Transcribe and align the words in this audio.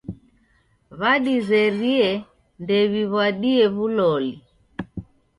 W'adizerie 0.99 2.09
ndew'iw'adie 2.61 3.61
w'uloli. 3.75 4.33